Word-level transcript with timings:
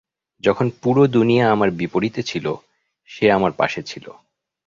যখন 0.43 0.67
পুরো 0.81 1.03
দুনিয়া 1.07 1.45
আমার 1.51 1.69
বিপরীতে 1.71 2.21
ছিল, 2.23 2.45
সে 3.09 3.25
আমার 3.31 3.51
পাশে 3.51 3.81
ছিল। 3.83 4.05